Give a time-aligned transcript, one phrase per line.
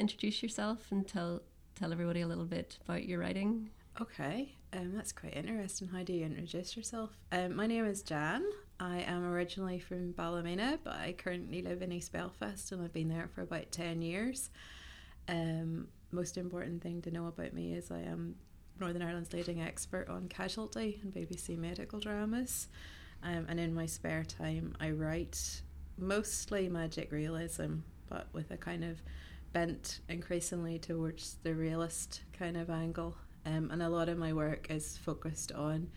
[0.00, 1.42] introduce yourself and tell
[1.78, 3.70] tell everybody a little bit about your writing?
[4.00, 5.88] Okay, um, that's quite interesting.
[5.88, 7.10] How do you introduce yourself?
[7.32, 8.44] Um, my name is Jan.
[8.78, 13.08] I am originally from Ballymena, but I currently live in East Belfast and I've been
[13.08, 14.50] there for about 10 years.
[15.28, 18.36] Um, most important thing to know about me is I am
[18.80, 22.68] Northern Ireland's leading expert on casualty and BBC medical dramas.
[23.22, 25.60] Um, and in my spare time, I write
[25.98, 29.02] mostly magic realism, but with a kind of
[29.52, 33.16] bent increasingly towards the realist kind of angle.
[33.46, 35.88] Um, and a lot of my work is focused on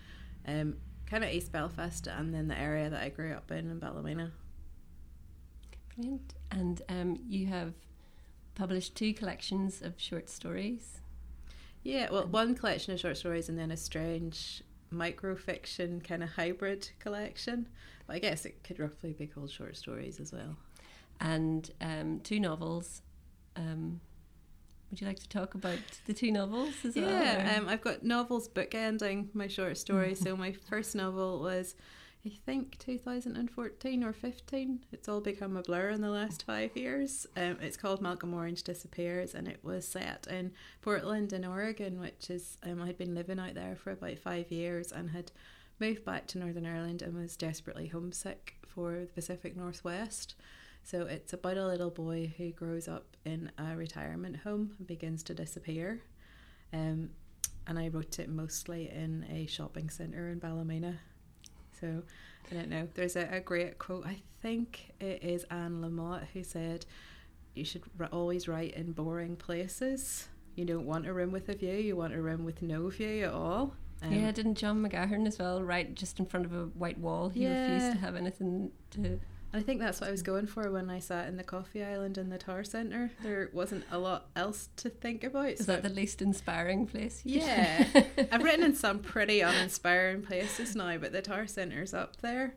[0.48, 3.79] um, kind of East Belfast and then the area that I grew up in in
[3.79, 4.31] Ballymena.
[5.96, 6.34] Brilliant.
[6.51, 7.74] And um, you have
[8.55, 11.01] published two collections of short stories.
[11.84, 16.90] Yeah, well, one collection of short stories and then a strange microfiction kind of hybrid
[16.99, 17.68] collection.
[18.07, 20.55] But I guess it could roughly be called short stories as well.
[21.20, 23.01] And um, two novels.
[23.55, 24.01] Um,
[24.93, 27.23] would you like to talk about the two novels as yeah, well?
[27.23, 30.13] Yeah, um, I've got novels bookending my short story.
[30.13, 31.74] so my first novel was,
[32.24, 34.85] I think, 2014 or 15.
[34.91, 37.26] It's all become a blur in the last five years.
[37.35, 40.51] Um, it's called Malcolm Orange Disappears, and it was set in
[40.84, 44.91] Portland in Oregon, which is um, I'd been living out there for about five years
[44.91, 45.31] and had
[45.79, 50.35] moved back to Northern Ireland and was desperately homesick for the Pacific Northwest.
[50.84, 55.23] So it's about a little boy who grows up in a retirement home and begins
[55.23, 56.01] to disappear.
[56.73, 57.12] Um,
[57.65, 60.99] and I wrote it mostly in a shopping centre in Ballymena.
[61.79, 62.03] So
[62.51, 62.87] I don't know.
[62.93, 64.06] There's a, a great quote.
[64.06, 66.85] I think it is Anne Lamott who said,
[67.53, 70.28] "You should r- always write in boring places.
[70.56, 71.74] You don't want a room with a view.
[71.74, 75.40] You want a room with no view at all." Um, yeah, didn't John McGahern as
[75.40, 77.29] well write just in front of a white wall?
[77.29, 77.74] He yeah.
[77.74, 79.19] refused to have anything to
[79.56, 82.18] I think that's what I was going for when I sat in the coffee island
[82.18, 83.12] in the Tower Centre.
[83.22, 85.50] There wasn't a lot else to think about.
[85.50, 87.22] Is so that the least inspiring place?
[87.24, 87.86] Yeah.
[88.31, 92.56] I've written in some pretty uninspiring places now, but the Tower Centre's up there.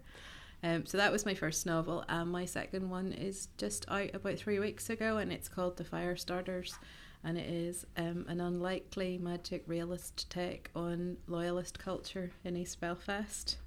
[0.63, 4.39] Um, so that was my first novel, and my second one is just out about
[4.39, 6.79] three weeks ago, and it's called The Fire Starters,
[7.23, 13.59] and it is um, an unlikely magic realist take on loyalist culture in East Belfast.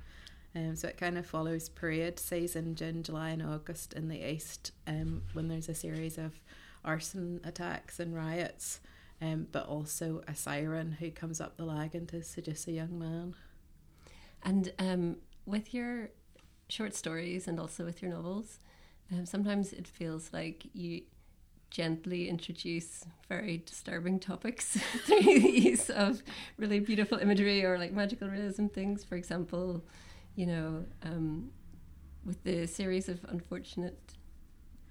[0.55, 4.71] Um, so it kind of follows parade season, June, July, and August in the east
[4.87, 6.39] um, when there's a series of
[6.83, 8.79] arson attacks and riots,
[9.21, 13.35] um, but also a siren who comes up the lagan to seduce a young man.
[14.43, 16.09] And um, with your
[16.67, 18.59] short stories and also with your novels,
[19.11, 21.01] um, sometimes it feels like you
[21.69, 26.23] gently introduce very disturbing topics through the use of
[26.57, 29.03] really beautiful imagery or like magical realism things.
[29.03, 29.83] For example,
[30.39, 31.50] you know, um,
[32.23, 34.00] with the series of unfortunate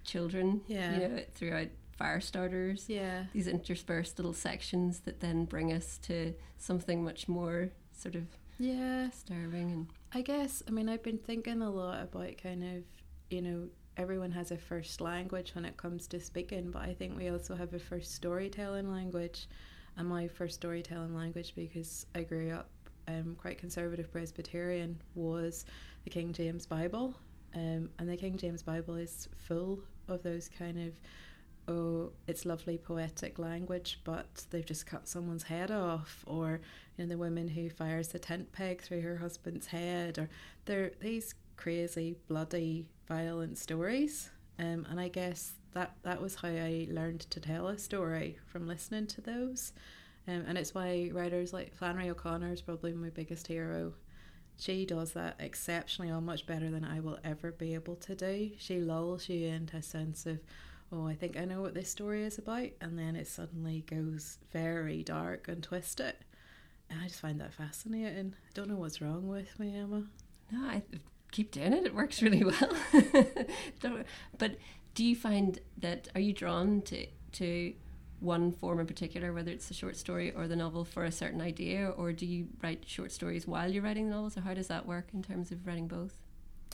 [0.04, 0.92] children, yeah.
[0.92, 6.34] you know, throughout fire starters, yeah, these interspersed little sections that then bring us to
[6.58, 8.24] something much more sort of
[8.58, 9.70] yeah disturbing.
[9.70, 12.82] And I guess I mean I've been thinking a lot about kind of
[13.30, 17.16] you know everyone has a first language when it comes to speaking, but I think
[17.16, 19.48] we also have a first storytelling language.
[19.96, 22.68] And my first storytelling language, because I grew up
[23.08, 25.64] um, quite conservative Presbyterian was
[26.04, 27.14] the King James Bible.
[27.54, 32.76] Um, and the King James Bible is full of those kind of, oh, it's lovely
[32.78, 36.60] poetic language, but they've just cut someone's head off, or
[36.96, 40.28] you know the woman who fires the tent peg through her husband's head, or
[40.66, 44.30] they're these crazy, bloody, violent stories.
[44.58, 48.66] Um, and I guess that that was how I learned to tell a story from
[48.66, 49.72] listening to those.
[50.28, 53.94] Um, and it's why writers like Flannery O'Connor is probably my biggest hero.
[54.58, 58.50] She does that exceptionally well, much better than I will ever be able to do.
[58.58, 60.40] She lulls you into a sense of,
[60.92, 64.38] oh, I think I know what this story is about, and then it suddenly goes
[64.52, 66.14] very dark and twisted.
[66.90, 68.34] And I just find that fascinating.
[68.36, 70.04] I don't know what's wrong with me, Emma.
[70.50, 70.82] No, I
[71.32, 71.86] keep doing it.
[71.86, 72.76] It works really well.
[74.38, 74.56] but
[74.94, 77.74] do you find that are you drawn to to
[78.20, 81.40] one form in particular, whether it's the short story or the novel, for a certain
[81.40, 84.68] idea, or do you write short stories while you're writing the novels, or how does
[84.68, 86.14] that work in terms of writing both?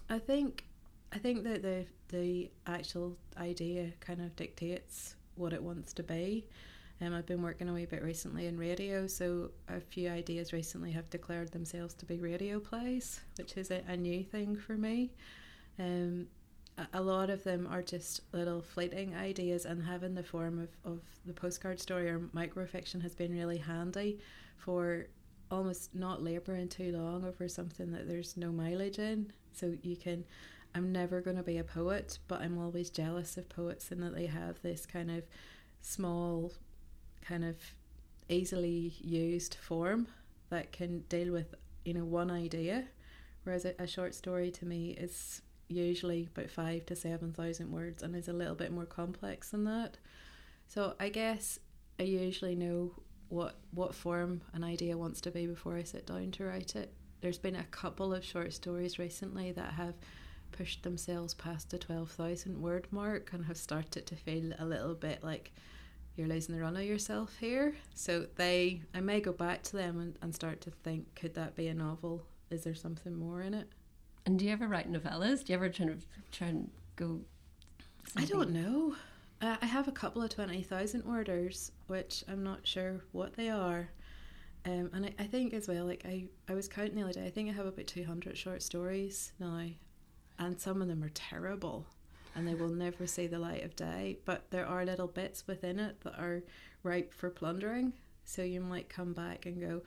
[0.09, 0.65] I think,
[1.13, 6.47] I think that the the actual idea kind of dictates what it wants to be.
[7.01, 10.93] Um, I've been working a wee bit recently in radio, so a few ideas recently
[10.93, 15.13] have declared themselves to be radio plays, which is a, a new thing for me.
[15.79, 16.29] Um,
[16.93, 21.01] a lot of them are just little fleeting ideas and having the form of, of
[21.25, 24.19] the postcard story or microfiction has been really handy
[24.57, 25.07] for
[25.51, 29.33] almost not labouring too long over something that there's no mileage in.
[29.53, 30.25] So you can
[30.75, 34.15] I'm never going to be a poet but I'm always jealous of poets in that
[34.15, 35.23] they have this kind of
[35.81, 36.53] small,
[37.23, 37.57] kind of
[38.29, 40.09] easily used form
[40.51, 41.55] that can deal with
[41.85, 42.85] you know one idea,
[43.45, 48.03] whereas a, a short story to me is usually about five to seven thousand words
[48.03, 49.97] and is a little bit more complex than that.
[50.69, 51.59] So I guess
[51.99, 52.93] I usually know
[53.29, 56.93] what what form an idea wants to be before I sit down to write it.
[57.21, 59.95] There's been a couple of short stories recently that have
[60.53, 65.25] pushed themselves past the 12,000 word mark and have started to feel a little bit
[65.25, 65.51] like
[66.17, 67.75] you're losing the run of yourself here.
[67.95, 71.57] So they, I may go back to them and, and start to think, could that
[71.57, 72.25] be a novel?
[72.51, 73.69] Is there something more in it?
[74.27, 75.45] And do you ever write novellas?
[75.45, 75.97] Do you ever try to
[76.33, 77.21] try and go?
[78.17, 78.95] I don't know.
[79.41, 83.91] Uh, I have a couple of 20,000 worders, which I'm not sure what they are.
[84.65, 87.27] Um, and I, I think as well, like I, I was counting the other day,
[87.27, 89.67] I think I have about 200 short stories now,
[90.39, 91.87] and some of them are terrible
[92.35, 94.19] and they will never see the light of day.
[94.25, 96.43] But there are little bits within it that are
[96.83, 97.93] ripe for plundering.
[98.25, 99.83] So you might come back and go,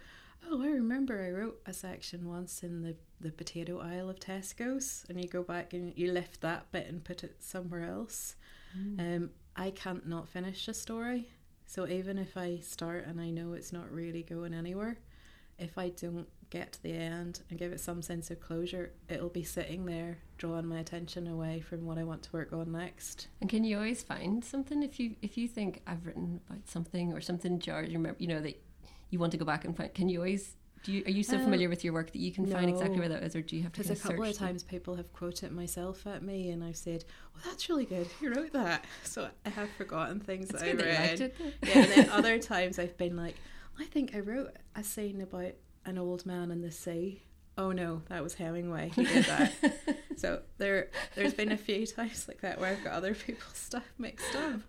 [0.50, 5.06] Oh, I remember I wrote a section once in the, the potato aisle of Tesco's,
[5.10, 8.36] and you go back and you lift that bit and put it somewhere else.
[8.78, 9.16] Mm.
[9.16, 11.30] Um, I can't not finish a story.
[11.66, 14.98] So even if I start and I know it's not really going anywhere,
[15.60, 19.30] if I don't get to the end and give it some sense of closure, it'll
[19.30, 23.28] be sitting there drawing my attention away from what I want to work on next.
[23.42, 27.12] And can you always find something if you if you think I've written about something
[27.12, 28.62] or something jars you remember you know that
[29.10, 31.38] you want to go back and find can you always do you, are you so
[31.38, 33.42] uh, familiar with your work that you can no, find exactly where that is, or
[33.42, 33.82] do you have to?
[33.82, 34.70] Because a couple of times them?
[34.70, 38.08] people have quoted myself at me, and I've said, "Well, that's really good.
[38.22, 41.18] You wrote that." So I have forgotten things that I read.
[41.18, 41.34] That
[41.64, 43.36] yeah, and then other times I've been like,
[43.80, 45.54] "I think I wrote a scene about
[45.88, 47.24] an old man in the sea.
[47.58, 48.92] Oh no, that was Hemingway.
[48.94, 49.54] He did that.
[50.18, 53.86] so there, there's been a few times like that where I've got other people's stuff
[53.98, 54.62] mixed up.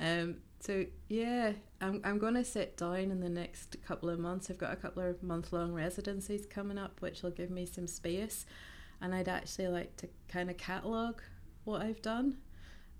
[0.00, 4.50] Um, so yeah, I'm I'm gonna sit down in the next couple of months.
[4.50, 7.86] I've got a couple of month long residencies coming up, which will give me some
[7.86, 8.46] space,
[9.00, 11.22] and I'd actually like to kind of catalogue
[11.64, 12.38] what I've done,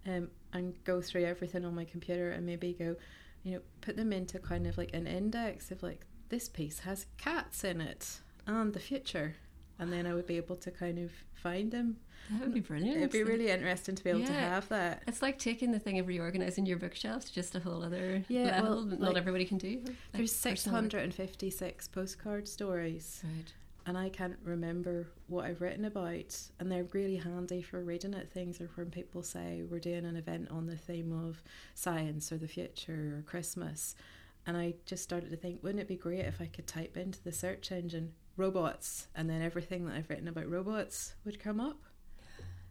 [0.07, 2.97] um, and go through everything on my computer and maybe go,
[3.45, 7.07] you know, put them into kind of like an index of like this piece has
[7.17, 9.37] cats in it and the future
[9.79, 11.97] and then I would be able to kind of find them.
[12.31, 12.97] That would be brilliant.
[12.97, 14.27] It'd be really interesting to be able yeah.
[14.27, 15.03] to have that.
[15.07, 18.61] It's like taking the thing of reorganizing your bookshelves to just a whole other yeah,
[18.61, 19.81] level well, that not everybody can do.
[19.85, 23.23] Like there's 656 postcard stories.
[23.23, 23.53] Right.
[23.89, 26.37] And I can't remember what I've written about.
[26.59, 30.17] And they're really handy for reading at things or when people say we're doing an
[30.17, 31.41] event on the theme of
[31.75, 33.95] science or the future or Christmas
[34.47, 37.23] and I just started to think, wouldn't it be great if I could type into
[37.23, 41.79] the search engine robots and then everything that I've written about robots would come up?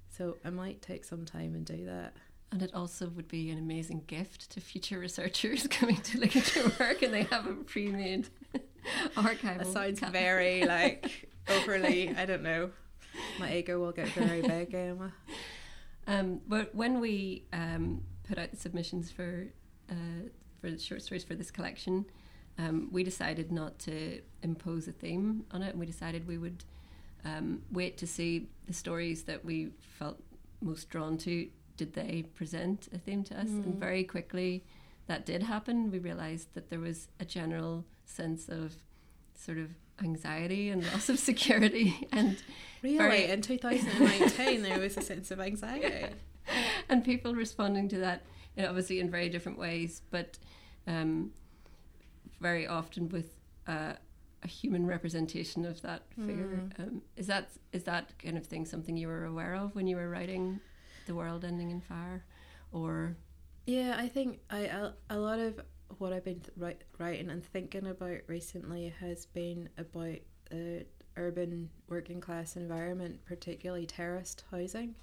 [0.10, 2.14] So I might take some time and do that.
[2.52, 6.56] And it also would be an amazing gift to future researchers coming to look at
[6.56, 8.30] your work and they have a pre made
[9.18, 9.60] archive.
[9.60, 12.72] That sounds very like overly, I don't know.
[13.40, 15.14] My ego will get very big, Emma.
[16.08, 19.48] Um, but when we um, put out the submissions for
[19.90, 22.06] uh, for the short stories for this collection,
[22.58, 26.64] um, we decided not to impose a theme on it, and we decided we would
[27.24, 30.22] um, wait to see the stories that we felt
[30.62, 31.48] most drawn to.
[31.78, 33.48] Did they present a theme to us?
[33.48, 33.66] Mm.
[33.66, 34.64] And very quickly,
[35.08, 35.92] that did happen.
[35.92, 38.76] We realized that there was a general sense of
[39.34, 39.72] sort of
[40.04, 42.38] anxiety and loss of security and
[42.82, 46.08] really very, in 2019 there was a sense of anxiety
[46.90, 48.22] and people responding to that
[48.56, 50.38] you know, obviously in very different ways, but
[50.88, 51.32] um,
[52.40, 53.38] very often with
[53.68, 53.94] uh,
[54.44, 56.62] a human representation of that figure.
[56.78, 56.80] Mm.
[56.80, 59.96] Um, is that is that kind of thing something you were aware of when you
[59.96, 60.60] were writing
[61.08, 62.24] "The World Ending in Fire,"
[62.72, 63.16] or?
[63.66, 65.60] Yeah, I think I a, a lot of
[65.98, 70.18] what I've been th- writing and thinking about recently has been about
[70.50, 70.86] the
[71.18, 74.96] urban working class environment, particularly terraced housing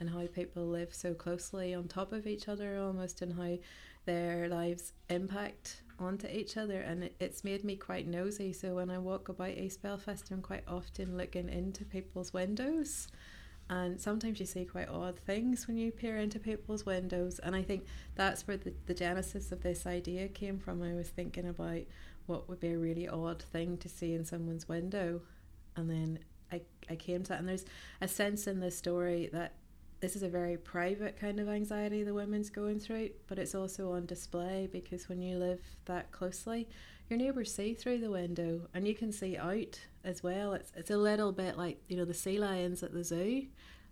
[0.00, 3.58] and how people live so closely on top of each other almost and how
[4.04, 8.52] their lives impact onto each other and it, it's made me quite nosy.
[8.52, 13.08] So when I walk about East Belfast I'm quite often looking into people's windows.
[13.70, 17.38] And sometimes you see quite odd things when you peer into people's windows.
[17.38, 20.82] And I think that's where the, the genesis of this idea came from.
[20.82, 21.82] I was thinking about
[22.26, 25.20] what would be a really odd thing to see in someone's window.
[25.76, 26.18] And then
[26.50, 27.40] I, I came to that.
[27.40, 27.66] And there's
[28.00, 29.52] a sense in the story that
[30.00, 33.92] this is a very private kind of anxiety the women's going through, but it's also
[33.92, 36.68] on display because when you live that closely,
[37.08, 40.52] your neighbours see through the window and you can see out as well.
[40.52, 43.46] It's it's a little bit like, you know, the sea lions at the zoo.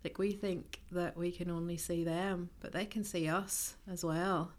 [0.05, 4.05] Like we think that we can only see them, but they can see us as
[4.05, 4.53] well.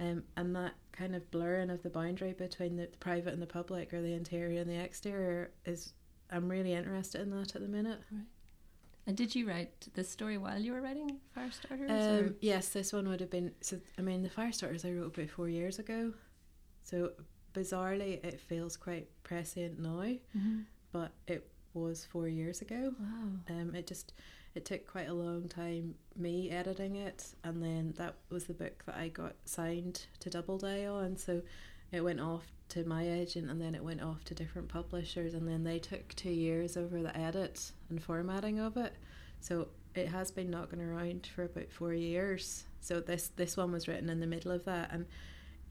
[0.00, 3.94] Um, and that kind of blurring of the boundary between the private and the public
[3.94, 5.92] or the interior and the exterior is
[6.30, 8.00] I'm really interested in that at the minute.
[8.10, 8.24] Right.
[9.06, 11.90] And did you write this story while you were writing Firestarters?
[12.20, 13.52] Um, yes, this one would have been.
[13.60, 16.12] So I mean, the Firestarters I wrote about four years ago.
[16.84, 17.12] So
[17.54, 20.04] bizarrely, it feels quite prescient now,
[20.36, 20.60] mm-hmm.
[20.92, 22.94] but it was four years ago.
[22.98, 23.56] Wow.
[23.56, 24.12] Um, it just
[24.54, 28.84] it took quite a long time me editing it, and then that was the book
[28.86, 31.16] that I got signed to Doubleday on.
[31.16, 31.42] So
[31.90, 35.46] it went off to my agent and then it went off to different publishers and
[35.46, 38.94] then they took two years over the edit and formatting of it.
[39.40, 42.64] So it has been knocking around for about four years.
[42.80, 45.06] So this this one was written in the middle of that and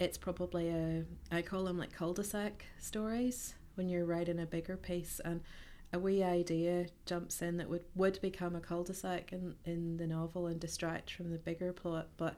[0.02, 5.22] it's probably a i call them like cul-de-sac stories when you're writing a bigger piece
[5.24, 5.42] and
[5.94, 10.48] a wee idea jumps in that would would become a cul-de-sac in, in the novel
[10.48, 12.36] and distract from the bigger plot but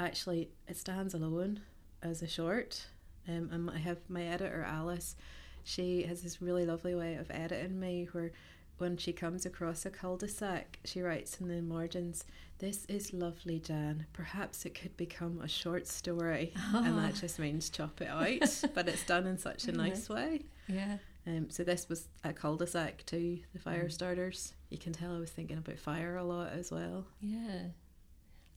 [0.00, 1.60] actually it stands alone
[2.02, 2.86] as a short
[3.28, 5.16] um, and I have my editor Alice.
[5.64, 8.32] She has this really lovely way of editing me where
[8.78, 12.24] when she comes across a cul-de-sac, she writes in the margins,
[12.58, 14.06] "This is lovely, Jan.
[14.12, 16.82] Perhaps it could become a short story," oh.
[16.84, 18.64] and that just means chop it out.
[18.74, 20.42] but it's done in such a nice way.
[20.68, 20.98] Yeah.
[21.26, 21.50] Um.
[21.50, 23.92] So this was a cul-de-sac to the fire mm.
[23.92, 24.52] starters.
[24.68, 27.06] You can tell I was thinking about fire a lot as well.
[27.20, 27.68] Yeah.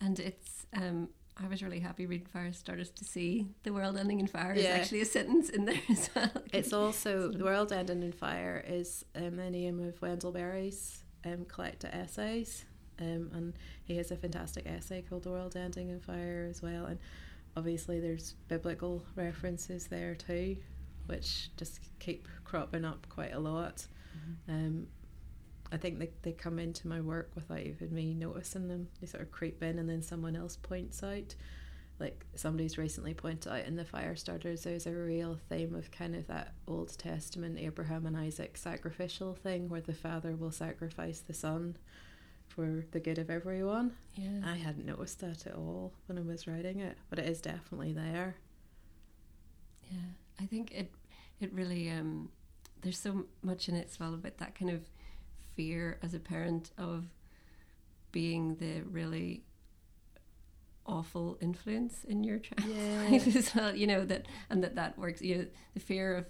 [0.02, 1.10] And it's um
[1.42, 4.76] I was really happy reading Firestarters to see the world ending in fire yeah.
[4.76, 6.32] is actually a sentence in there as well.
[6.54, 11.46] It's also the world ending in fire is um, the name of Wendell Berry's um,
[11.46, 12.66] collected essays,
[13.00, 13.54] um, and
[13.86, 16.86] he has a fantastic essay called "The World Ending in Fire" as well.
[16.86, 17.00] And
[17.56, 20.58] obviously, there's biblical references there too,
[21.06, 23.86] which just keep cropping up quite a lot.
[24.18, 24.52] Mm-hmm.
[24.52, 24.88] Um,
[25.72, 28.88] I think they, they come into my work without even me noticing them.
[29.00, 31.36] They sort of creep in and then someone else points out.
[32.00, 36.16] Like somebody's recently pointed out in the fire starters, there's a real theme of kind
[36.16, 41.34] of that Old Testament Abraham and Isaac sacrificial thing where the father will sacrifice the
[41.34, 41.76] son
[42.48, 43.94] for the good of everyone.
[44.16, 44.42] Yeah.
[44.46, 47.94] I hadn't noticed that at all when I was writing it, but it is definitely
[47.94, 48.38] there.
[49.92, 50.00] Yeah.
[50.40, 50.92] I think it
[51.40, 52.30] it really um
[52.82, 54.82] there's so much in it as well about that kind of
[55.60, 57.04] fear as a parent of
[58.14, 59.44] being the really
[60.86, 63.10] awful influence in your child's yeah.
[63.10, 66.26] life as well you know that and that that works you know the fear of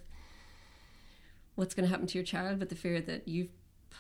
[1.54, 3.52] what's going to happen to your child but the fear that you've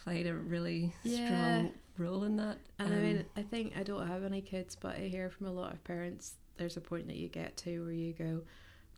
[0.03, 1.27] played a really yeah.
[1.27, 4.75] strong role in that and um, i mean i think i don't have any kids
[4.75, 7.83] but i hear from a lot of parents there's a point that you get to
[7.83, 8.41] where you go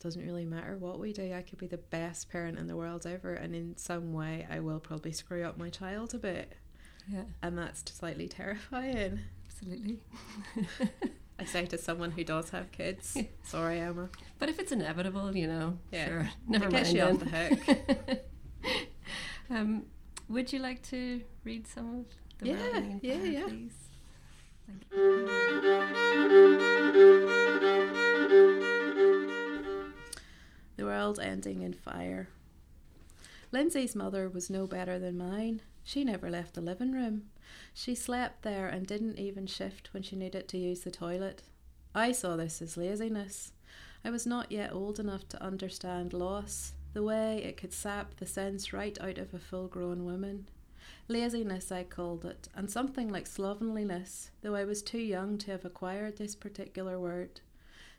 [0.01, 1.33] doesn't really matter what we do.
[1.33, 4.59] I could be the best parent in the world ever, and in some way, I
[4.59, 6.53] will probably screw up my child a bit.
[7.07, 7.23] Yeah.
[7.41, 9.19] And that's slightly terrifying.
[9.47, 9.99] Absolutely.
[11.39, 14.09] I say to someone who does have kids, sorry, Emma.
[14.37, 16.05] But if it's inevitable, you know, yeah.
[16.07, 16.87] sure, never it mind.
[16.87, 18.19] you on the hook.
[19.49, 19.85] um,
[20.29, 22.05] would you like to read some of
[22.39, 23.45] the yeah, yeah,
[26.59, 26.67] yeah.
[30.91, 32.27] World ending in fire.
[33.53, 35.61] Lindsay's mother was no better than mine.
[35.85, 37.29] She never left the living room.
[37.73, 41.43] She slept there and didn't even shift when she needed to use the toilet.
[41.95, 43.53] I saw this as laziness.
[44.03, 48.25] I was not yet old enough to understand loss, the way it could sap the
[48.25, 50.49] sense right out of a full grown woman.
[51.07, 55.63] Laziness, I called it, and something like slovenliness, though I was too young to have
[55.63, 57.39] acquired this particular word.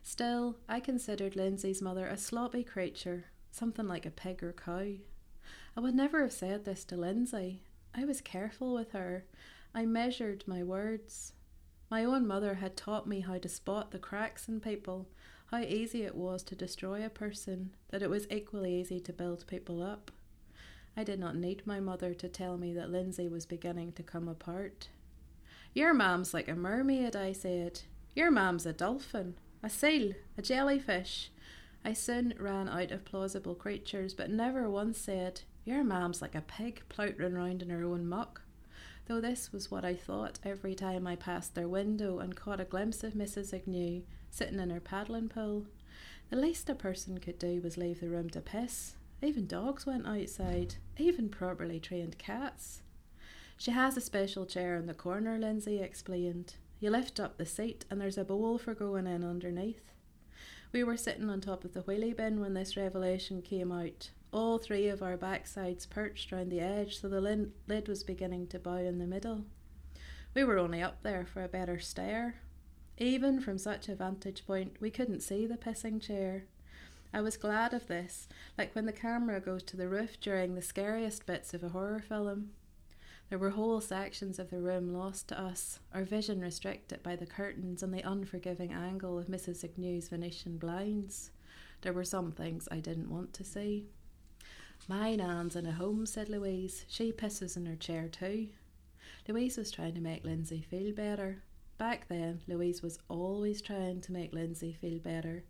[0.03, 4.95] Still, I considered Lindsay's mother a sloppy creature, something like a pig or cow.
[5.77, 7.63] I would never have said this to Lindsay.
[7.95, 9.25] I was careful with her.
[9.75, 11.33] I measured my words.
[11.89, 15.09] My own mother had taught me how to spot the cracks in people,
[15.47, 19.47] how easy it was to destroy a person, that it was equally easy to build
[19.47, 20.11] people up.
[20.97, 24.29] I did not need my mother to tell me that Lindsay was beginning to come
[24.29, 24.89] apart.
[25.75, 27.83] Your mam's like a mermaid, I said.
[28.15, 31.31] Your mam's a dolphin a seal, a jellyfish.
[31.85, 36.41] I soon ran out of plausible creatures, but never once said, Your mam's like a
[36.41, 38.43] pig ploutering round in her own muck.
[39.07, 42.65] Though this was what I thought every time I passed their window and caught a
[42.65, 43.53] glimpse of Mrs.
[43.53, 45.67] Agnew sitting in her paddling pool.
[46.31, 48.95] The least a person could do was leave the room to piss.
[49.21, 52.83] Even dogs went outside, even properly trained cats.
[53.57, 56.55] She has a special chair in the corner, Lindsay explained.
[56.83, 59.93] You lift up the seat, and there's a bowl for going in underneath.
[60.73, 64.11] We were sitting on top of the wheelie bin when this revelation came out.
[64.33, 68.59] All three of our backsides perched round the edge, so the lid was beginning to
[68.59, 69.45] bow in the middle.
[70.35, 72.41] We were only up there for a better stare.
[72.99, 76.47] Even from such a vantage point, we couldn't see the pissing chair.
[77.15, 78.27] I was glad of this,
[78.59, 82.01] like when the camera goes to the roof during the scariest bits of a horror
[82.01, 82.51] film.
[83.33, 87.25] There were whole sections of the room lost to us, our vision restricted by the
[87.25, 89.65] curtains and the unforgiving angle of Mrs.
[89.65, 91.31] Agnew's Venetian blinds.
[91.81, 93.87] There were some things I didn't want to see.
[94.87, 96.85] My nan's in a home, said Louise.
[96.89, 98.49] She pisses in her chair too.
[99.27, 101.43] Louise was trying to make Lindsay feel better.
[101.79, 105.45] Back then, Louise was always trying to make Lindsay feel better.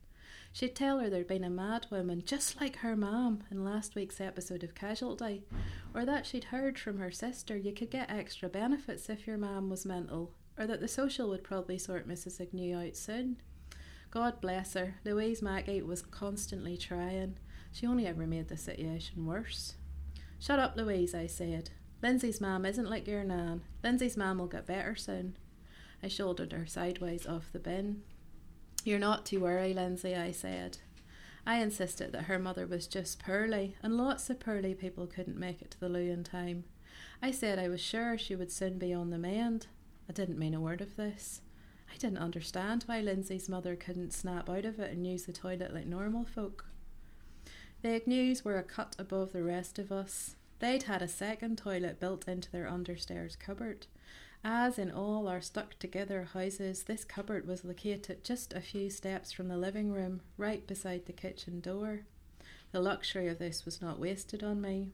[0.53, 4.21] She'd tell her there'd been a mad woman just like her mum in last week's
[4.21, 5.45] episode of Casualty,
[5.95, 9.71] or that she'd heard from her sister you could get extra benefits if your mum
[9.71, 12.41] was mental, or that the social would probably sort Mrs.
[12.41, 13.37] Agnew out soon.
[14.11, 17.39] God bless her, Louise Mackey was constantly trying.
[17.73, 19.75] She only ever made the situation worse.
[20.39, 21.71] Shut up, Louise, I said.
[22.03, 23.62] Lindsay's mam isn't like your nan.
[23.83, 25.37] Lindsay's mam will get better soon.
[26.03, 28.03] I shouldered her sideways off the bin.
[28.85, 30.79] You're not to worry, Lindsay, I said.
[31.47, 35.62] I insisted that her mother was just poorly, and lots of poorly people couldn't make
[35.62, 36.65] it to the loo in time.
[37.21, 39.69] I said I was sure she would soon be on the mend.
[40.09, 41.43] I didn't mean a word of this.
[41.93, 45.73] I didn't understand why Lindsay's mother couldn't snap out of it and use the toilet
[45.75, 46.67] like normal folk.
[47.83, 50.37] The Agnews were a cut above the rest of us.
[50.59, 53.87] They'd had a second toilet built into their understairs cupboard.
[54.44, 59.30] As in all our stuck together houses, this cupboard was located just a few steps
[59.30, 62.00] from the living room, right beside the kitchen door.
[62.72, 64.90] The luxury of this was not wasted on me.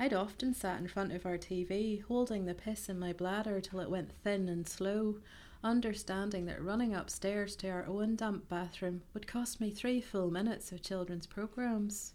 [0.00, 3.78] I'd often sat in front of our TV, holding the piss in my bladder till
[3.78, 5.18] it went thin and slow,
[5.62, 10.72] understanding that running upstairs to our own damp bathroom would cost me three full minutes
[10.72, 12.14] of children's programmes.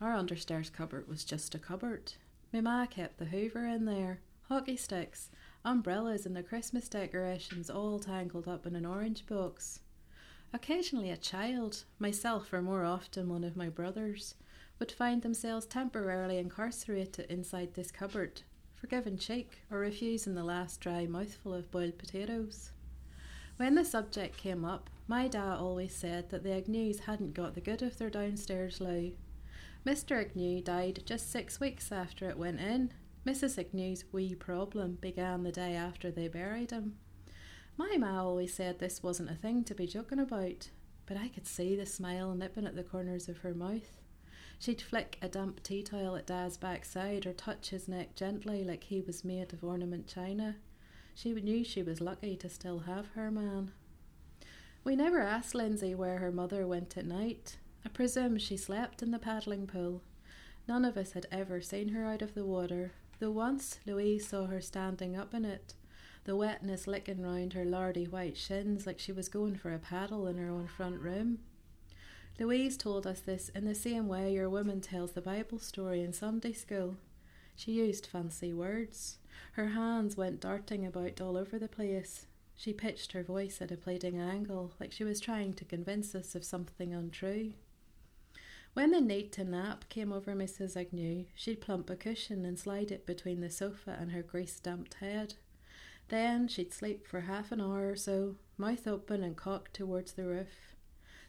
[0.00, 2.14] Our understairs cupboard was just a cupboard.
[2.54, 5.28] My ma kept the hoover in there, hockey sticks,
[5.64, 9.80] umbrellas, and the Christmas decorations all tangled up in an orange box.
[10.52, 14.34] Occasionally, a child, myself or more often one of my brothers,
[14.78, 18.42] would find themselves temporarily incarcerated inside this cupboard
[18.78, 22.70] forgiving cheek, or refusing the last dry mouthful of boiled potatoes.
[23.56, 27.60] When the subject came up, my dad always said that the Agnews hadn't got the
[27.60, 29.12] good of their downstairs loo.
[29.84, 30.20] Mr.
[30.20, 32.92] Agnew died just six weeks after it went in.
[33.28, 33.58] Mrs.
[33.58, 36.96] Agnew's wee problem began the day after they buried him.
[37.76, 40.70] My ma always said this wasn't a thing to be joking about,
[41.04, 44.00] but I could see the smile nipping at the corners of her mouth.
[44.58, 48.84] She'd flick a damp tea towel at Dad's backside or touch his neck gently like
[48.84, 50.56] he was made of ornament china.
[51.14, 53.72] She knew she was lucky to still have her man.
[54.84, 57.58] We never asked Lindsay where her mother went at night.
[57.84, 60.00] I presume she slept in the paddling pool.
[60.66, 64.46] None of us had ever seen her out of the water, though once Louise saw
[64.46, 65.74] her standing up in it,
[66.24, 70.26] the wetness licking round her lardy white shins like she was going for a paddle
[70.26, 71.38] in her own front room.
[72.38, 76.12] Louise told us this in the same way your woman tells the Bible story in
[76.12, 76.96] Sunday school.
[77.56, 79.18] She used fancy words.
[79.52, 82.26] Her hands went darting about all over the place.
[82.54, 86.34] She pitched her voice at a pleading angle, like she was trying to convince us
[86.34, 87.54] of something untrue.
[88.74, 90.76] When the need to nap came over Mrs.
[90.76, 94.94] Agnew, she'd plump a cushion and slide it between the sofa and her grease damped
[94.94, 95.34] head.
[96.08, 100.26] Then she'd sleep for half an hour or so, mouth open and cocked towards the
[100.26, 100.76] roof.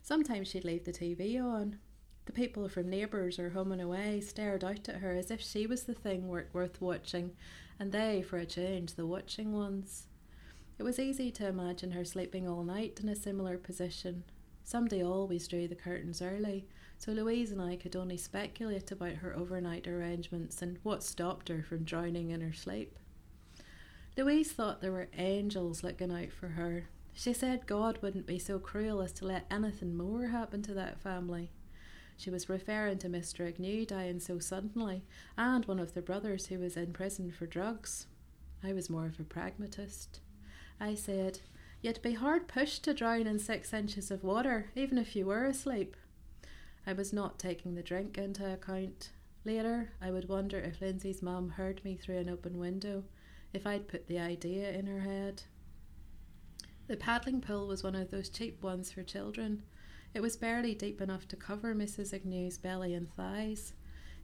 [0.02, 1.80] Sometimes she'd leave the TV on.
[2.25, 5.65] The people from neighbours or home and away stared out at her as if she
[5.65, 7.32] was the thing worth watching,
[7.80, 10.06] and they, for a change, the watching ones.
[10.78, 14.23] It was easy to imagine her sleeping all night in a similar position.
[14.63, 16.67] Somebody always drew the curtains early,
[17.00, 21.64] so Louise and I could only speculate about her overnight arrangements and what stopped her
[21.64, 23.00] from drowning in her sleep.
[24.16, 28.60] Louise thought there were angels looking out for her, she said God wouldn't be so
[28.60, 31.52] cruel as to let anything more happen to that family.
[32.16, 33.46] She was referring to Mr.
[33.46, 35.04] Agnew dying so suddenly,
[35.38, 38.08] and one of the brothers who was in prison for drugs.
[38.64, 40.22] I was more of a pragmatist.
[40.80, 41.40] I said,
[41.82, 45.46] You'd be hard pushed to drown in six inches of water, even if you were
[45.46, 45.98] asleep.
[46.89, 49.12] I was not taking the drink into account.
[49.45, 53.04] Later, I would wonder if Lindsay's mum heard me through an open window,
[53.54, 55.43] if I'd put the idea in her head.
[56.88, 59.62] The paddling pool was one of those cheap ones for children.
[60.15, 62.12] It was barely deep enough to cover Mrs.
[62.12, 63.73] Agnew's belly and thighs.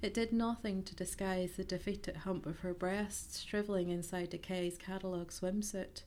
[0.01, 5.31] It did nothing to disguise the defeated hump of her breasts shrivelling inside Decay's catalogue
[5.31, 6.01] swimsuit.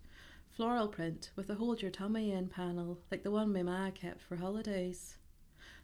[0.51, 4.21] Floral print with a hold your tummy in panel, like the one my ma kept
[4.21, 5.18] for holidays.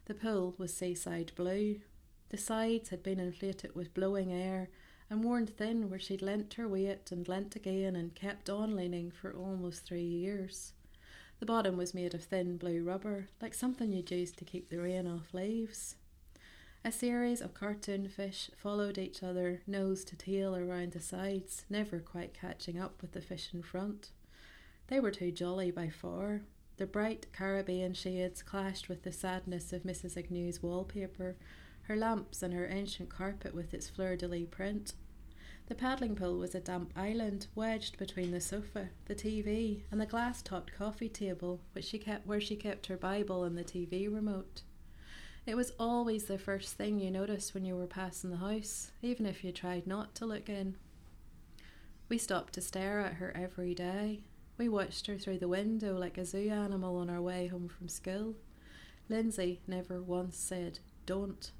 [0.05, 1.81] The pool was seaside blue.
[2.29, 4.69] The sides had been inflated with blowing air
[5.09, 9.11] and worn thin where she'd lent her weight and lent again and kept on leaning
[9.11, 10.73] for almost three years.
[11.39, 14.77] The bottom was made of thin blue rubber, like something you'd use to keep the
[14.77, 15.95] rain off leaves.
[16.83, 21.99] A series of cartoon fish followed each other, nose to tail around the sides, never
[21.99, 24.11] quite catching up with the fish in front.
[24.87, 26.41] They were too jolly by far.
[26.77, 30.17] The bright Caribbean shades clashed with the sadness of Mrs.
[30.17, 31.37] Agnew's wallpaper,
[31.83, 34.93] her lamps and her ancient carpet with its fleur de lis print.
[35.67, 40.05] The paddling pool was a damp island wedged between the sofa, the TV, and the
[40.05, 44.13] glass topped coffee table which she kept where she kept her Bible and the TV
[44.13, 44.61] remote.
[45.45, 49.25] It was always the first thing you noticed when you were passing the house, even
[49.25, 50.75] if you tried not to look in.
[52.09, 54.21] We stopped to stare at her every day.
[54.57, 57.89] We watched her through the window like a zoo animal on our way home from
[57.89, 58.35] school.
[59.09, 61.51] Lindsay never once said, Don't.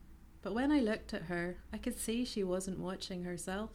[0.42, 3.72] But when I looked at her, I could see she wasn't watching herself.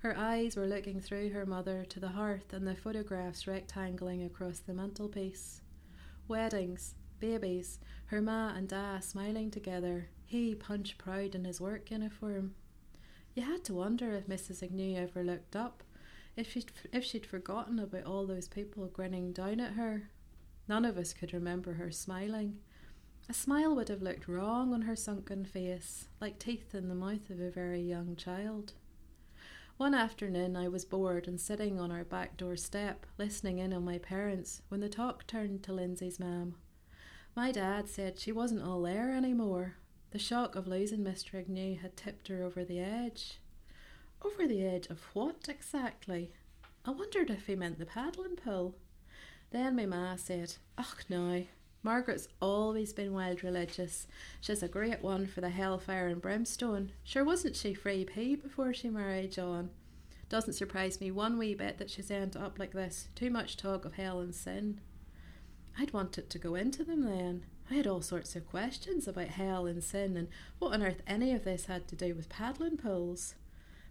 [0.00, 4.58] Her eyes were looking through her mother to the hearth and the photographs rectangling across
[4.58, 5.60] the mantelpiece.
[6.28, 12.54] Weddings, babies, her ma and da smiling together, he punch proud in his work uniform.
[13.34, 14.62] You had to wonder if Mrs.
[14.62, 15.82] Agnew ever looked up,
[16.36, 20.10] if she'd, if she'd forgotten about all those people grinning down at her.
[20.68, 22.58] None of us could remember her smiling.
[23.28, 27.30] A smile would have looked wrong on her sunken face, like teeth in the mouth
[27.30, 28.74] of a very young child.
[29.76, 33.84] One afternoon I was bored and sitting on our back door step, listening in on
[33.84, 36.56] my parents, when the talk turned to Lindsay's mam.
[37.34, 39.76] My dad said she wasn't all there anymore.
[40.10, 41.38] The shock of losing Mr.
[41.38, 43.40] Agnew had tipped her over the edge.
[44.24, 46.30] Over the edge of what exactly?
[46.84, 48.76] I wondered if he meant the paddling pool.
[49.50, 51.44] Then my ma said, Och no,
[51.82, 54.06] Margaret's always been wild religious.
[54.40, 56.92] She's a great one for the hellfire and brimstone.
[57.02, 59.70] Sure wasn't she Free P before she married John?
[60.28, 63.08] Doesn't surprise me one wee bit that she's ended up like this.
[63.16, 64.80] Too much talk of hell and sin.
[65.76, 67.44] I'd wanted to go into them then.
[67.70, 71.32] I had all sorts of questions about hell and sin and what on earth any
[71.34, 73.34] of this had to do with paddling pools.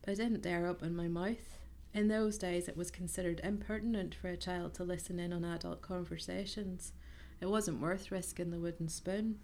[0.01, 1.57] But I didn't dare open my mouth.
[1.93, 5.81] In those days, it was considered impertinent for a child to listen in on adult
[5.81, 6.93] conversations.
[7.41, 9.39] It wasn't worth risking the wooden spoon.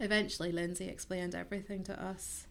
[0.00, 2.46] Eventually, Lindsay explained everything to us.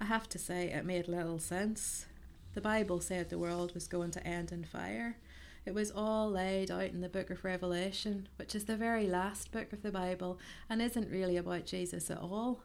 [0.00, 2.06] I have to say, it made little sense.
[2.54, 5.16] The Bible said the world was going to end in fire.
[5.64, 9.52] It was all laid out in the book of Revelation, which is the very last
[9.52, 12.62] book of the Bible and isn't really about Jesus at all.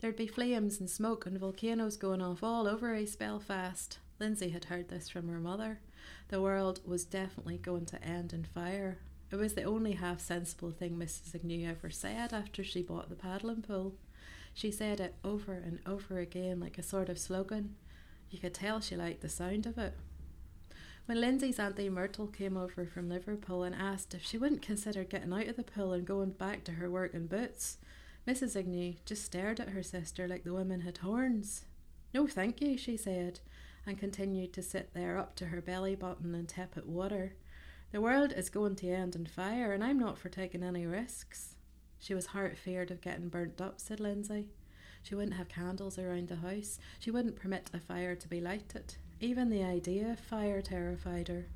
[0.00, 3.98] There'd be flames and smoke and volcanoes going off all over East Belfast.
[4.20, 5.80] Lindsay had heard this from her mother.
[6.28, 8.98] The world was definitely going to end in fire,
[9.30, 11.34] it was the only half sensible thing Mrs.
[11.34, 13.94] Agnew ever said after she bought the paddling pool.
[14.54, 17.76] She said it over and over again like a sort of slogan.
[18.30, 19.94] You could tell she liked the sound of it.
[21.04, 25.32] When Lindsay's Auntie Myrtle came over from Liverpool and asked if she wouldn't consider getting
[25.32, 27.78] out of the pool and going back to her work in boots,
[28.28, 28.56] Mrs.
[28.56, 31.64] Agnew just stared at her sister like the women had horns.
[32.12, 33.40] No, thank you, she said,
[33.86, 37.36] and continued to sit there up to her belly button in tepid water.
[37.90, 41.54] The world is going to end in fire, and I'm not for taking any risks.
[41.98, 44.48] She was heart feared of getting burnt up, said Lindsay.
[45.02, 46.78] She wouldn't have candles around the house.
[46.98, 48.96] She wouldn't permit a fire to be lighted.
[49.20, 51.46] Even the idea of fire terrified her.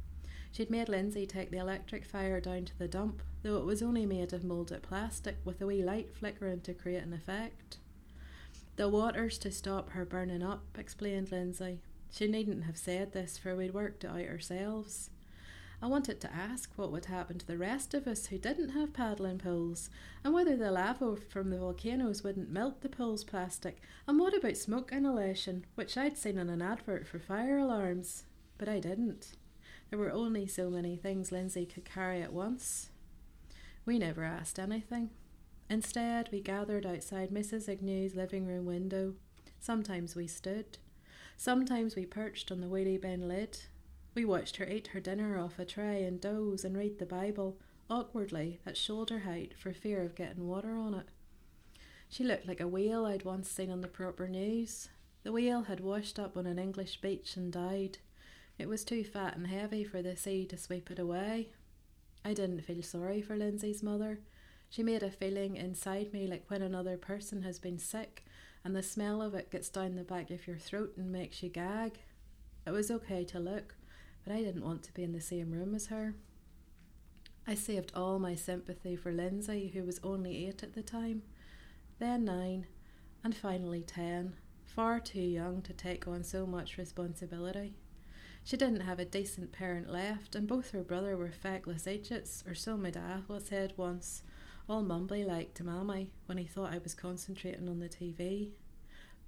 [0.52, 4.04] She'd made Lindsay take the electric fire down to the dump, though it was only
[4.04, 7.78] made of moulded plastic with a wee light flickering to create an effect.
[8.76, 11.80] The water's to stop her burning up, explained Lindsay.
[12.10, 15.08] She needn't have said this, for we'd worked it out ourselves.
[15.80, 18.92] I wanted to ask what would happen to the rest of us who didn't have
[18.92, 19.88] paddling pools,
[20.22, 24.58] and whether the lava from the volcanoes wouldn't melt the pool's plastic, and what about
[24.58, 28.24] smoke inhalation, which I'd seen in an advert for fire alarms.
[28.58, 29.32] But I didn't.
[29.92, 32.88] There were only so many things Lindsay could carry at once.
[33.84, 35.10] We never asked anything.
[35.68, 37.68] Instead, we gathered outside Mrs.
[37.68, 39.16] Agnew's living room window.
[39.60, 40.78] Sometimes we stood.
[41.36, 43.58] Sometimes we perched on the wheelie bin lid
[44.14, 47.58] we watched her eat her dinner off a tray and doze and read the Bible,
[47.90, 51.08] awkwardly, at shoulder height, for fear of getting water on it.
[52.08, 54.88] She looked like a whale I'd once seen on the proper news.
[55.22, 57.98] The whale had washed up on an English beach and died.
[58.62, 61.48] It was too fat and heavy for the sea to sweep it away.
[62.24, 64.20] I didn't feel sorry for Lindsay's mother.
[64.70, 68.24] She made a feeling inside me like when another person has been sick
[68.64, 71.48] and the smell of it gets down the back of your throat and makes you
[71.48, 71.98] gag.
[72.64, 73.74] It was okay to look,
[74.22, 76.14] but I didn't want to be in the same room as her.
[77.44, 81.22] I saved all my sympathy for Lindsay, who was only eight at the time,
[81.98, 82.68] then nine,
[83.24, 87.74] and finally ten, far too young to take on so much responsibility.
[88.44, 92.54] She didn't have a decent parent left, and both her brother were feckless idiots, or
[92.54, 94.22] so my dad was said once,
[94.68, 98.50] all mumbly like to mammy when he thought I was concentrating on the TV.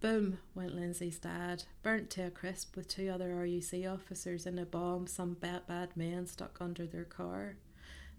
[0.01, 4.67] Boom went Lindsay's dad, burnt to a crisp with two other RUC officers in a
[4.67, 7.57] bomb some bad, bad men stuck under their car.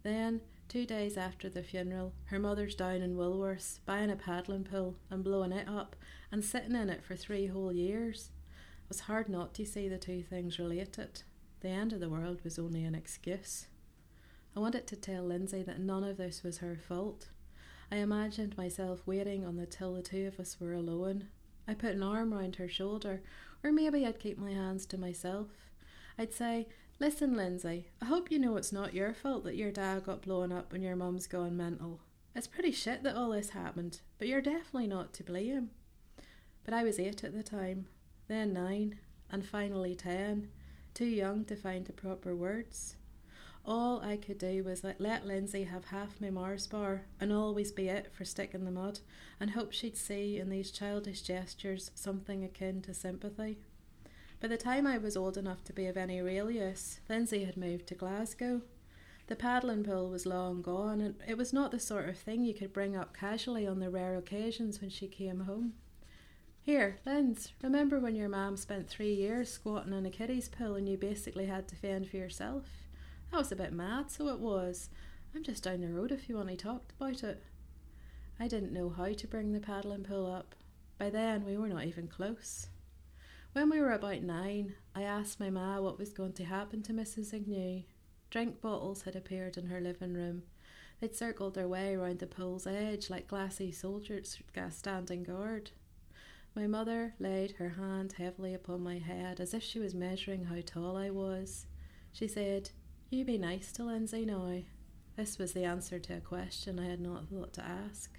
[0.02, 4.96] Then, two days after the funeral, her mother's down in Woolworths buying a paddling pool
[5.12, 5.96] and blowing it up
[6.32, 8.32] and sitting in it for three whole years.
[8.86, 11.24] It was hard not to see the two things related.
[11.62, 13.66] The end of the world was only an excuse.
[14.56, 17.30] I wanted to tell Lindsay that none of this was her fault.
[17.92, 21.30] I imagined myself waiting on the till the two of us were alone.
[21.68, 23.24] I put an arm round her shoulder,
[23.64, 25.48] or maybe I'd keep my hands to myself.
[26.20, 26.68] I'd say,
[27.00, 30.52] Listen, Lindsay, I hope you know it's not your fault that your dad got blown
[30.52, 32.02] up and your mum's gone mental.
[32.36, 35.72] It's pretty shit that all this happened, but you're definitely not to blame.
[36.64, 37.88] But I was eight at the time
[38.28, 40.50] then nine, and finally ten,
[40.94, 42.96] too young to find the proper words.
[43.66, 47.72] All I could do was let, let Lindsay have half my Mars bar and always
[47.72, 49.00] be it for sticking the mud,
[49.40, 53.58] and hope she'd see in these childish gestures something akin to sympathy.
[54.40, 57.58] By the time I was old enough to be of any real use, Lindsay had
[57.58, 58.62] moved to Glasgow.
[59.28, 62.54] The paddling pool was long gone, and it was not the sort of thing you
[62.54, 65.74] could bring up casually on the rare occasions when she came home.
[66.66, 70.90] Here, Linz, remember when your mum spent three years squatting in a kiddie's pool and
[70.90, 72.64] you basically had to fend for yourself?
[73.30, 74.90] That was a bit mad, so it was.
[75.36, 77.44] I'm just down the road if you want to talk about it.
[78.40, 80.56] I didn't know how to bring the paddling pool up.
[80.98, 82.66] By then, we were not even close.
[83.54, 86.94] When we were about nine, I asked my ma what was going to happen to
[86.94, 87.32] Mrs.
[87.32, 87.84] Agnew.
[88.32, 90.42] Drink bottles had appeared in her living room.
[91.00, 94.40] They'd circled their way round the pool's edge like glassy soldiers
[94.72, 95.70] standing guard.
[96.56, 100.62] My mother laid her hand heavily upon my head as if she was measuring how
[100.66, 101.66] tall I was.
[102.14, 102.70] She said,
[103.10, 104.62] You be nice to Lindsay now.
[105.18, 108.18] This was the answer to a question I had not thought to ask.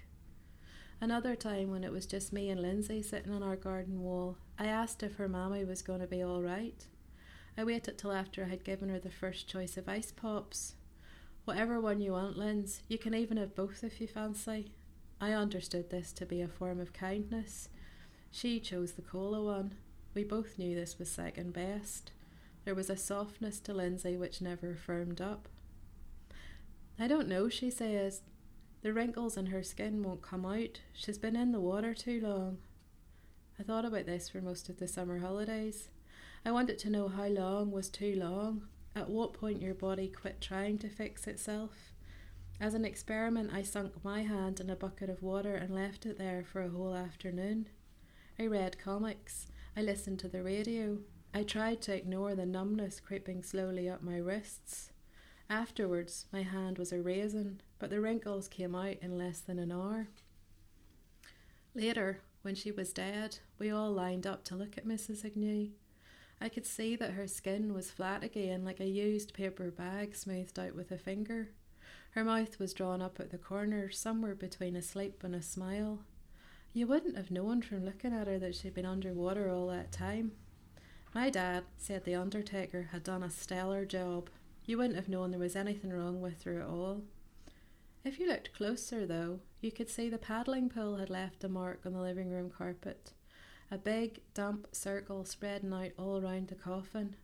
[1.01, 4.65] Another time, when it was just me and Lindsay sitting on our garden wall, I
[4.65, 6.85] asked if her mammy was going to be all right.
[7.57, 10.75] I waited till after I had given her the first choice of ice pops.
[11.45, 14.73] Whatever one you want, Linz, you can even have both if you fancy.
[15.19, 17.69] I understood this to be a form of kindness,
[18.37, 19.73] she chose the cola one.
[20.13, 22.11] We both knew this was second best.
[22.65, 25.47] There was a softness to Lindsay which never firmed up.
[26.99, 28.21] I don't know, she says.
[28.83, 30.81] The wrinkles in her skin won't come out.
[30.93, 32.59] She's been in the water too long.
[33.59, 35.89] I thought about this for most of the summer holidays.
[36.45, 40.41] I wanted to know how long was too long, at what point your body quit
[40.41, 41.71] trying to fix itself.
[42.61, 46.19] As an experiment, I sunk my hand in a bucket of water and left it
[46.19, 47.69] there for a whole afternoon.
[48.39, 49.47] I read comics.
[49.75, 50.99] I listened to the radio.
[51.33, 54.91] I tried to ignore the numbness creeping slowly up my wrists.
[55.49, 59.71] Afterwards, my hand was a raisin, but the wrinkles came out in less than an
[59.71, 60.09] hour.
[61.73, 65.25] Later, when she was dead, we all lined up to look at Mrs.
[65.25, 65.69] Agnew.
[66.39, 70.59] I could see that her skin was flat again, like a used paper bag smoothed
[70.59, 71.49] out with a finger.
[72.11, 76.01] Her mouth was drawn up at the corners, somewhere between a sleep and a smile.
[76.77, 80.33] You wouldn't have known from looking at her that she'd been underwater all that time.
[81.11, 84.29] My dad said the undertaker had done a stellar job.
[84.63, 87.01] You wouldn't have known there was anything wrong with her at all.
[88.03, 91.79] If you looked closer, though, you could see the paddling pool had left a mark
[91.83, 93.11] on the living room carpet.
[93.71, 97.15] A big, damp circle spreading out all round the coffin.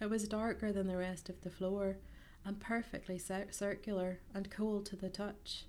[0.00, 1.96] It was darker than the rest of the floor,
[2.44, 5.64] and perfectly circular and cold to the touch.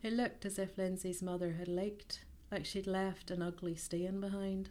[0.00, 4.70] It looked as if Lindsay's mother had leaked, like she'd left an ugly stain behind.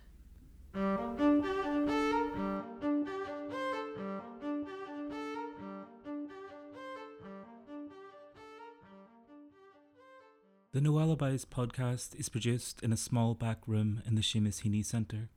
[10.73, 14.85] The No Alibis podcast is produced in a small back room in the Seamus Heaney
[14.85, 15.29] Centre.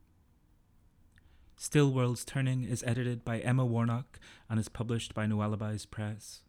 [1.57, 6.43] Still Worlds Turning is edited by Emma Warnock and is published by No Alibis Press,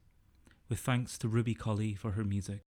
[0.67, 2.59] with thanks to Ruby Colley for her music.